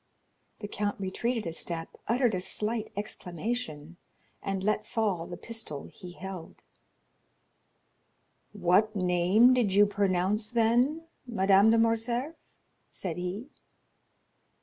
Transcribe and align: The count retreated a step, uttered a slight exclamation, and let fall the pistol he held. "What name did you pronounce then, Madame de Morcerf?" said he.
The 0.61 0.67
count 0.67 0.99
retreated 0.99 1.45
a 1.45 1.53
step, 1.53 1.89
uttered 2.07 2.33
a 2.33 2.41
slight 2.41 2.91
exclamation, 2.97 3.97
and 4.41 4.63
let 4.63 4.87
fall 4.87 5.27
the 5.27 5.37
pistol 5.37 5.83
he 5.83 6.13
held. 6.13 6.63
"What 8.51 8.95
name 8.95 9.53
did 9.53 9.75
you 9.75 9.85
pronounce 9.85 10.49
then, 10.49 11.03
Madame 11.27 11.69
de 11.69 11.77
Morcerf?" 11.77 12.33
said 12.89 13.17
he. 13.17 13.51